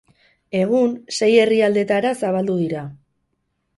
Egun 0.59 0.95
sei 1.17 1.29
herrialdetara 1.43 2.15
zabaldu 2.25 2.57
dira. 2.63 2.87